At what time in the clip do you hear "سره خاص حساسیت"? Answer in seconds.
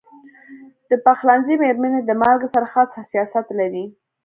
2.55-3.47